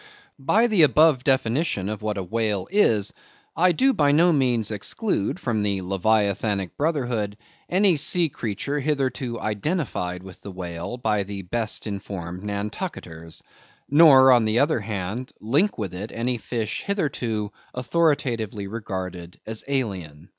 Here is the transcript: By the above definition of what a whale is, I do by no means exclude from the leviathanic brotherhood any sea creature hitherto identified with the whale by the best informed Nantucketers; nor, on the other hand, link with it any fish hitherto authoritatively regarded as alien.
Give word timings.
By 0.39 0.65
the 0.65 0.81
above 0.81 1.23
definition 1.23 1.87
of 1.87 2.01
what 2.01 2.17
a 2.17 2.23
whale 2.23 2.67
is, 2.71 3.13
I 3.55 3.71
do 3.71 3.93
by 3.93 4.11
no 4.11 4.33
means 4.33 4.71
exclude 4.71 5.39
from 5.39 5.61
the 5.61 5.81
leviathanic 5.83 6.75
brotherhood 6.75 7.37
any 7.69 7.97
sea 7.97 8.27
creature 8.27 8.79
hitherto 8.79 9.39
identified 9.39 10.23
with 10.23 10.41
the 10.41 10.49
whale 10.49 10.97
by 10.97 11.21
the 11.21 11.43
best 11.43 11.85
informed 11.85 12.41
Nantucketers; 12.43 13.43
nor, 13.91 14.31
on 14.31 14.45
the 14.45 14.57
other 14.57 14.79
hand, 14.79 15.33
link 15.39 15.77
with 15.77 15.93
it 15.93 16.11
any 16.11 16.39
fish 16.39 16.81
hitherto 16.81 17.51
authoritatively 17.75 18.65
regarded 18.65 19.39
as 19.45 19.63
alien. 19.67 20.29